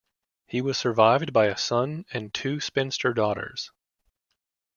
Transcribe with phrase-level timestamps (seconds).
[0.47, 3.69] He was survived by a son and two spinster daughters.